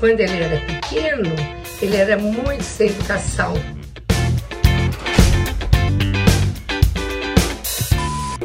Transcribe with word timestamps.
quando 0.00 0.18
ele 0.20 0.42
era 0.42 0.56
pequeno, 0.64 1.28
ele 1.82 1.96
era 1.96 2.16
muito 2.16 2.62
sem 2.64 2.88
educação. 2.88 3.52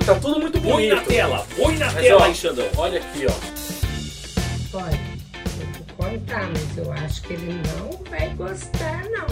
Tá 0.05 0.13
tudo 0.15 0.39
muito 0.41 0.61
Põe 0.61 0.89
bonito. 0.89 0.95
na 0.95 1.01
tela, 1.01 1.47
põe 1.55 1.77
na 1.77 1.85
Mas, 1.91 2.03
tela 2.03 2.21
ó, 2.21 2.25
aí, 2.25 2.35
Xandão. 2.35 2.67
Olha 2.77 2.99
aqui, 2.99 3.25
ó. 3.25 4.77
Olha, 4.77 4.99
eu 5.59 5.67
vou 5.97 6.11
contar, 6.11 6.49
mas 6.49 6.77
eu 6.77 6.91
acho 6.91 7.21
que 7.23 7.33
ele 7.33 7.59
não 7.79 8.03
vai 8.11 8.29
gostar, 8.35 9.03
não. 9.05 9.25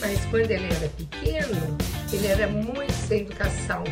Mas 0.00 0.18
quando 0.30 0.50
ele 0.50 0.66
era 0.72 0.88
pequeno, 0.88 1.76
ele 2.12 2.26
era 2.28 2.46
muito 2.46 2.92
sem 2.92 3.22
educação. 3.22 3.84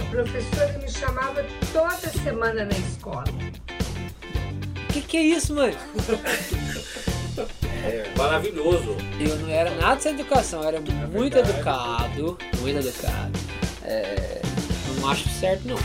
A 0.00 0.04
professora 0.10 0.78
me 0.78 0.90
chamava 0.90 1.44
toda 1.72 2.08
semana 2.24 2.64
na 2.64 2.76
escola. 2.78 3.24
Que 4.92 5.00
que 5.00 5.16
é 5.16 5.22
isso, 5.22 5.54
mãe? 5.54 5.74
Maravilhoso. 8.16 8.96
Eu 9.18 9.36
não 9.36 9.48
era 9.48 9.70
nada 9.70 10.00
sem 10.00 10.12
educação, 10.12 10.62
eu 10.62 10.68
era 10.68 10.80
muito 10.80 11.38
educado, 11.38 12.38
muito 12.60 12.78
educado. 12.78 13.38
É, 13.84 14.40
não 14.98 15.08
acho 15.08 15.28
certo 15.28 15.66
não. 15.66 15.76
O 15.76 15.80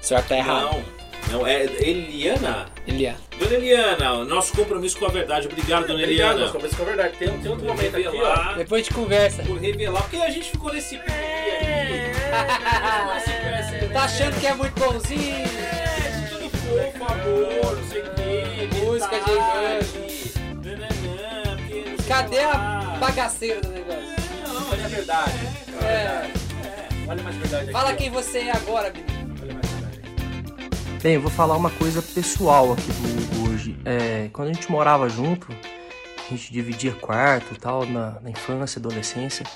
senhor 0.00 0.22
tá 0.24 0.36
errado. 0.36 0.76
Não, 1.30 1.40
não, 1.40 1.46
é 1.46 1.64
Eliana. 1.64 2.66
Eliana. 2.86 3.18
Dona 3.38 3.54
Eliana, 3.54 4.24
nosso 4.24 4.52
compromisso 4.52 4.98
com 4.98 5.06
a 5.06 5.10
verdade. 5.10 5.46
Obrigado, 5.46 5.86
Dona 5.86 6.00
Obrigado, 6.02 6.38
Eliana. 6.38 6.40
mas 6.42 6.50
começa 6.50 6.76
com 6.76 6.82
a 6.82 6.86
verdade. 6.86 7.16
Tem, 7.18 7.28
tem 7.38 7.50
outro 7.50 7.66
momento 7.66 7.96
aqui, 7.96 8.06
ó. 8.06 8.10
revelar, 8.10 8.54
Depois 8.56 8.80
a 8.80 8.84
gente 8.84 8.94
conversa. 8.94 9.42
por 9.42 9.58
revelar, 9.58 10.02
porque 10.02 10.16
a 10.16 10.30
gente 10.30 10.50
ficou 10.50 10.72
nesse 10.72 10.96
aí. 10.96 11.02
Tá 13.92 14.02
achando 14.04 14.38
que 14.38 14.46
é 14.46 14.54
muito 14.54 14.78
bonzinho? 14.78 15.44
É, 16.76 16.92
fofo, 16.92 17.12
amor, 17.12 17.76
não 17.76 17.88
sei 17.88 18.02
o 18.02 18.14
quê. 18.14 18.68
Música 18.84 19.16
de 19.20 20.70
nananã, 20.76 21.56
porque 21.56 21.84
não 21.90 21.96
sei 21.98 22.06
Cadê 22.08 22.36
que 22.36 22.42
a 22.42 22.96
bagaceira 23.00 23.60
do 23.60 23.68
negócio? 23.70 24.16
Não, 24.46 24.70
Olha 24.70 24.84
a 24.84 24.88
verdade. 24.88 25.32
É. 25.82 25.82
verdade. 25.82 26.32
Olha 27.08 27.22
mais 27.22 27.36
verdade 27.36 27.62
aqui. 27.64 27.72
Fala 27.72 27.90
ó. 27.90 27.94
quem 27.94 28.10
você 28.10 28.38
é 28.38 28.50
agora, 28.52 28.92
menino. 28.92 29.34
Olha 29.42 29.54
mais 29.54 29.66
verdade 29.66 29.98
aqui. 29.98 31.02
Bem, 31.02 31.14
eu 31.14 31.20
vou 31.20 31.30
falar 31.30 31.56
uma 31.56 31.70
coisa 31.70 32.02
pessoal 32.02 32.72
aqui 32.72 32.90
do 32.92 33.22
Hugo 33.22 33.50
hoje. 33.50 33.76
É, 33.84 34.28
quando 34.32 34.48
a 34.50 34.52
gente 34.52 34.70
morava 34.70 35.08
junto, 35.08 35.48
a 35.50 36.30
gente 36.30 36.52
dividia 36.52 36.92
quarto 36.92 37.54
e 37.54 37.58
tal, 37.58 37.86
na, 37.86 38.20
na 38.20 38.30
infância, 38.30 38.78
adolescência, 38.78 39.46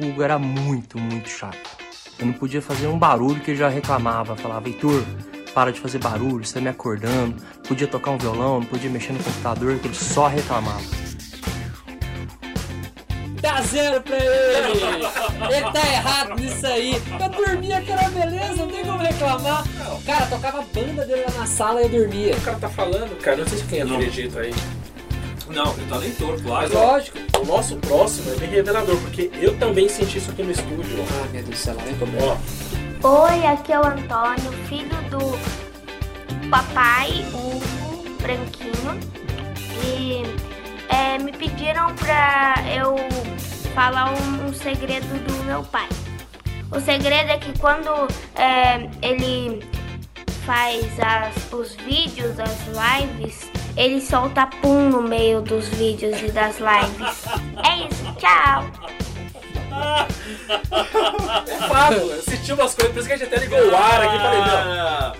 o 0.00 0.06
Hugo 0.06 0.22
era 0.22 0.38
muito, 0.38 0.98
muito 0.98 1.28
chato. 1.28 1.58
Eu 2.18 2.26
não 2.26 2.34
podia 2.34 2.60
fazer 2.60 2.86
um 2.86 2.98
barulho 2.98 3.40
que 3.40 3.50
ele 3.50 3.58
já 3.58 3.68
reclamava. 3.68 4.36
Falava, 4.36 4.68
Heitor, 4.68 5.02
para 5.50 5.72
de 5.72 5.80
fazer 5.80 5.98
barulho, 5.98 6.44
você 6.44 6.54
tá 6.54 6.60
me 6.60 6.68
acordando. 6.68 7.36
Podia 7.66 7.86
tocar 7.86 8.12
um 8.12 8.18
violão, 8.18 8.60
não 8.60 8.66
podia 8.66 8.90
mexer 8.90 9.12
no 9.12 9.22
computador, 9.22 9.78
que 9.78 9.88
ele 9.88 9.94
só 9.94 10.26
reclamava. 10.26 10.82
Dá 13.40 13.62
zero 13.62 14.02
pra 14.02 14.16
ele! 14.16 14.80
Ele 15.54 15.72
tá 15.72 15.92
errado 15.92 16.34
nisso 16.36 16.66
aí. 16.66 17.02
Eu 17.18 17.28
dormia 17.30 17.80
que 17.80 17.90
era 17.90 18.10
beleza, 18.10 18.54
não 18.56 18.68
tem 18.68 18.84
como 18.84 18.98
reclamar. 18.98 19.64
Cara, 20.04 20.26
tocava 20.26 20.58
a 20.60 20.62
banda 20.62 21.06
dele 21.06 21.24
lá 21.26 21.40
na 21.40 21.46
sala 21.46 21.80
e 21.80 21.84
eu 21.84 21.88
dormia. 21.88 22.36
O 22.36 22.40
cara 22.42 22.58
tá 22.58 22.68
falando, 22.68 23.18
cara, 23.22 23.38
não 23.38 23.46
sei 23.46 23.58
se 23.58 23.64
quem 23.64 23.80
acredita 23.80 24.40
aí. 24.40 24.52
Não, 25.48 25.64
eu 25.66 25.86
talentor, 25.88 26.40
claro. 26.42 26.68
Mas, 26.68 26.74
ó, 26.76 26.92
Lógico. 26.92 27.18
o 27.40 27.44
nosso 27.44 27.76
próximo 27.76 28.30
é 28.32 28.36
bem 28.36 28.50
revelador, 28.50 28.96
porque 28.98 29.30
eu 29.40 29.56
também 29.56 29.88
senti 29.88 30.18
isso 30.18 30.30
aqui 30.30 30.42
no 30.42 30.52
estúdio. 30.52 31.04
Ah, 31.10 31.26
meu 31.32 31.42
Deus 31.42 31.46
do 31.48 31.56
céu, 31.56 31.74
comigo. 31.98 32.22
Ó, 32.22 32.36
Oi, 33.02 33.46
aqui 33.46 33.72
é 33.72 33.80
o 33.80 33.84
Antônio, 33.86 34.52
filho 34.68 34.96
do 35.10 36.48
papai, 36.50 37.24
Hugo, 37.32 38.10
branquinho. 38.20 39.00
E 39.84 40.22
é, 40.88 41.18
me 41.18 41.32
pediram 41.32 41.94
pra 41.94 42.54
eu 42.74 42.96
falar 43.74 44.10
um, 44.12 44.48
um 44.48 44.52
segredo 44.52 45.06
do 45.26 45.44
meu 45.44 45.62
pai. 45.64 45.88
O 46.70 46.78
segredo 46.80 47.30
é 47.30 47.38
que 47.38 47.58
quando 47.58 47.90
é, 48.36 48.88
ele 49.02 49.60
faz 50.44 50.84
as- 51.00 51.52
os 51.52 51.74
vídeos, 51.76 52.38
as 52.38 52.66
lives, 52.68 53.50
ele 53.76 54.00
solta 54.00 54.46
pum 54.46 54.88
no 54.90 55.02
meio 55.02 55.40
dos 55.40 55.68
vídeos 55.68 56.20
e 56.20 56.30
das 56.30 56.56
lives. 56.58 57.24
É 57.66 57.86
isso, 57.86 58.14
tchau! 58.18 58.64
É 61.46 61.68
fato, 61.68 61.94
eu 61.94 62.22
senti 62.22 62.52
umas 62.52 62.74
coisas, 62.74 62.92
por 62.92 62.98
isso 63.00 63.08
que 63.08 63.14
a 63.14 63.16
gente 63.16 63.32
até 63.34 63.40
ligou 63.44 63.58
o 63.58 63.76
ar 63.76 64.02
aqui 64.02 64.16
e 64.16 64.18
falei, 64.18 64.38
não, 64.40 64.46
Ah, 64.48 65.12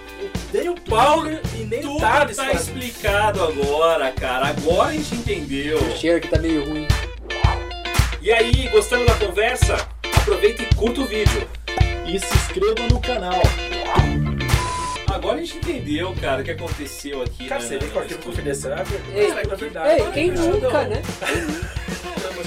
nem 0.53 0.69
o 0.69 0.75
Paulo 0.81 1.31
e 1.55 1.59
nem 1.65 1.81
Tudo 1.81 1.97
o 1.97 2.00
Thales 2.00 2.37
tá 2.37 2.44
fazem. 2.44 2.61
explicado 2.61 3.43
agora, 3.43 4.11
cara. 4.12 4.49
Agora 4.49 4.88
a 4.88 4.93
gente 4.93 5.15
entendeu. 5.15 5.78
O 5.78 5.97
cheiro 5.97 6.19
aqui 6.19 6.28
tá 6.28 6.38
meio 6.38 6.69
ruim. 6.69 6.87
E 8.21 8.31
aí, 8.33 8.69
gostando 8.69 9.06
da 9.06 9.15
conversa? 9.15 9.77
Aproveita 10.16 10.62
e 10.62 10.67
curta 10.75 11.00
o 11.00 11.05
vídeo. 11.06 11.49
E 12.06 12.19
se 12.19 12.34
inscreva 12.34 12.87
no 12.91 13.00
canal. 13.00 13.41
Agora 15.12 15.38
a 15.38 15.41
gente 15.41 15.56
entendeu, 15.56 16.15
cara, 16.21 16.41
o 16.41 16.44
que 16.44 16.50
aconteceu 16.53 17.22
aqui. 17.22 17.47
Cara, 17.47 17.60
né, 17.62 17.69
você 17.69 17.78
vê 17.78 17.87
com 17.87 17.98
aquilo 17.98 18.22
confidencial, 18.22 18.78
é 18.78 18.84
verdade, 19.56 19.88
é. 19.88 20.00
Ei, 20.00 20.12
quem 20.12 20.31
nunca, 20.31 20.84
né? 20.84 21.03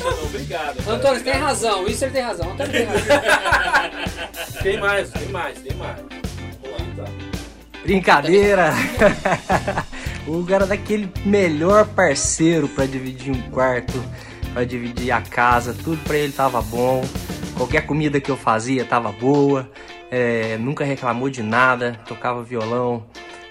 Xandão, 0.03 0.23
obrigado. 0.25 0.75
cara. 0.83 0.95
Antônio, 0.97 1.17
você 1.17 1.23
tem 1.23 1.33
razão, 1.33 1.87
isso 1.87 2.03
ele 2.05 2.11
tem 2.11 2.21
razão. 2.21 2.51
Antônio 2.51 2.71
tem 2.71 2.85
razão. 2.85 3.03
Tem 4.63 4.77
mais, 4.79 5.09
tem 5.09 5.27
mais, 5.27 5.59
tem 5.59 5.75
mais. 5.75 5.97
Vamos 5.97 6.97
lá, 6.97 7.05
tá. 7.05 7.11
Brincadeira! 7.83 8.71
o 10.25 10.37
Hugo 10.37 10.53
era 10.53 10.65
daquele 10.65 11.11
melhor 11.25 11.85
parceiro 11.85 12.69
pra 12.69 12.85
dividir 12.85 13.33
um 13.33 13.41
quarto, 13.51 14.01
pra 14.53 14.63
dividir 14.63 15.11
a 15.11 15.21
casa, 15.21 15.75
tudo 15.83 16.01
pra 16.05 16.15
ele 16.17 16.31
tava 16.31 16.61
bom. 16.61 17.03
Qualquer 17.57 17.85
comida 17.85 18.21
que 18.21 18.31
eu 18.31 18.37
fazia 18.37 18.85
tava 18.85 19.11
boa, 19.11 19.69
é, 20.15 20.59
nunca 20.59 20.85
reclamou 20.85 21.27
de 21.27 21.41
nada, 21.41 21.99
tocava 22.07 22.43
violão, 22.43 23.07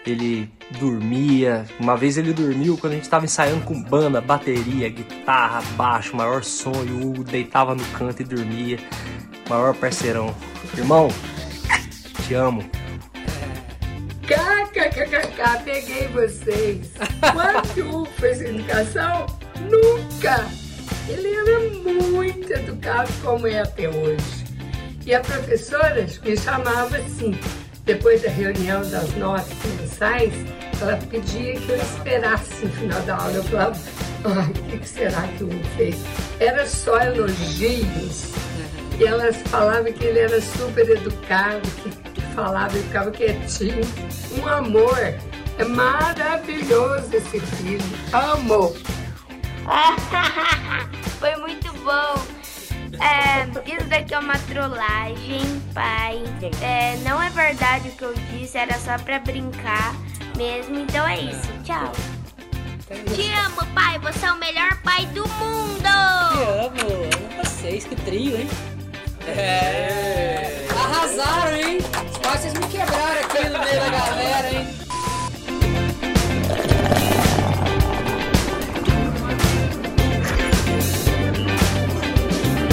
ele 0.07 0.49
dormia. 0.79 1.67
Uma 1.81 1.97
vez 1.97 2.17
ele 2.17 2.33
dormiu 2.33 2.79
quando 2.79 2.93
a 2.93 2.97
gente 2.97 3.09
tava 3.09 3.25
ensaiando 3.25 3.65
com 3.65 3.83
banda, 3.83 4.21
bateria, 4.21 4.89
guitarra, 4.89 5.61
baixo, 5.77 6.17
maior 6.17 6.45
som, 6.45 6.85
e 6.87 6.91
o 6.93 7.09
Hugo 7.09 7.25
deitava 7.25 7.75
no 7.75 7.85
canto 7.87 8.23
e 8.23 8.25
dormia. 8.25 8.79
Maior 9.51 9.75
parceirão. 9.75 10.33
Irmão, 10.79 11.09
te 12.25 12.35
amo. 12.35 12.63
KKKKK, 14.23 15.65
peguei 15.65 16.07
vocês. 16.09 16.93
Quando 17.33 18.05
fez 18.21 18.41
educação? 18.41 19.27
Nunca. 19.69 20.47
Ele 21.09 21.35
era 21.35 21.59
muito 21.59 22.53
educado 22.53 23.13
como 23.21 23.49
é 23.49 23.59
até 23.59 23.89
hoje. 23.89 24.42
E 25.05 25.15
a 25.15 25.21
professora 25.21 26.07
me 26.25 26.37
chamava 26.37 26.97
assim, 26.97 27.37
depois 27.85 28.23
da 28.23 28.31
reunião 28.31 28.81
das 28.89 29.13
notas 29.17 29.49
mensais, 29.81 30.33
ela 30.81 30.97
pedia 30.97 31.55
que 31.55 31.71
eu 31.71 31.77
esperasse 31.77 32.65
no 32.65 32.73
final 32.73 33.01
da 33.03 33.17
aula. 33.17 33.33
Eu 33.33 33.45
falava, 33.45 33.79
ai, 34.25 34.51
o 34.51 34.79
que 34.79 34.89
será 34.89 35.23
que 35.29 35.45
Hugo 35.45 35.65
fez? 35.77 35.97
Era 36.39 36.67
só 36.67 36.99
elogios. 37.01 38.33
E 38.99 39.05
elas 39.05 39.37
falavam 39.49 39.93
que 39.93 40.05
ele 40.05 40.21
era 40.21 40.41
super 40.41 40.89
educado, 40.89 41.61
que 42.15 42.21
falava 42.35 42.79
e 42.79 42.83
ficava 42.83 43.11
quietinho. 43.11 43.81
Um 44.39 44.47
amor. 44.47 44.99
É 45.59 45.65
maravilhoso 45.65 47.15
esse 47.15 47.41
filho. 47.41 47.83
Amo. 48.13 48.75
Foi 51.19 51.37
muito 51.37 51.73
bom. 51.85 52.42
É, 53.01 53.75
isso 53.75 53.87
daqui 53.89 54.15
é 54.15 54.19
uma 54.19 54.39
trollagem, 54.39 55.63
pai. 55.73 56.23
É, 56.63 56.97
não 57.09 57.23
é 57.23 57.31
verdade 57.31 57.89
o 57.89 57.93
que 57.93 58.03
eu 58.03 58.15
disse, 58.31 58.59
era 58.59 58.79
só 58.79 58.99
pra 58.99 59.19
brincar 59.19 59.95
mesmo. 60.37 60.79
Então 60.79 61.07
é 61.07 61.21
isso. 61.21 61.49
Tchau. 61.65 61.93
Te 63.15 63.33
amo, 63.33 63.67
pai. 63.75 63.99
Você 64.01 64.27
é 64.27 64.33
o 64.33 64.39
melhor 64.39 64.77
pai 64.83 65.07
do 65.07 65.27
mundo. 65.29 65.83
Te 65.83 66.43
amo, 66.43 67.05
amo 67.05 67.45
vocês, 67.45 67.85
que 67.85 67.97
trio, 67.97 68.37
hein? 68.37 68.49
É. 69.27 70.12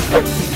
Tchau. 0.10 0.24